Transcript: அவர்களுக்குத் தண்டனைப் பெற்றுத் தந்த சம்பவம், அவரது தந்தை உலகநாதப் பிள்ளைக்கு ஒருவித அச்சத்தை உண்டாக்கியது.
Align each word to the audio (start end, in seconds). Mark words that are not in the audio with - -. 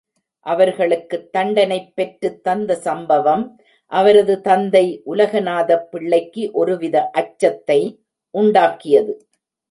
அவர்களுக்குத் 0.39 1.37
தண்டனைப் 1.37 1.95
பெற்றுத் 1.95 2.43
தந்த 2.43 2.75
சம்பவம், 2.75 3.59
அவரது 3.85 4.41
தந்தை 4.41 5.01
உலகநாதப் 5.05 5.83
பிள்ளைக்கு 5.91 6.49
ஒருவித 6.53 7.09
அச்சத்தை 7.09 7.99
உண்டாக்கியது. 8.33 9.13